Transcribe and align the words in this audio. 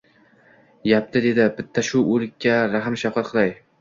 yapti,— 0.91 1.21
dedi.— 1.27 1.45
Bitta 1.59 1.85
shu... 1.91 2.01
o‘likka 2.15 2.57
rahm-shafqat 2.73 3.31
qilay- 3.33 3.55